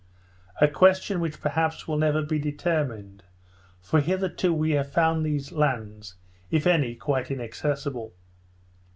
[0.59, 3.21] A question which perhaps will never be determined;
[3.83, 6.15] for hitherto we have found these lands,
[6.49, 8.11] if any, quite inaccessible.